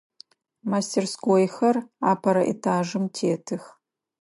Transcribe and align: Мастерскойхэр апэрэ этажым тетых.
Мастерскойхэр 0.71 1.77
апэрэ 2.11 2.43
этажым 2.53 3.03
тетых. 3.17 3.63